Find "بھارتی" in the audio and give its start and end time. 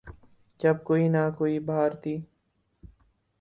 1.59-2.15